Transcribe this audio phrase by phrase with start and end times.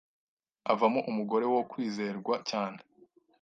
[0.71, 2.79] Avamo umugore wo kwizerwa cyane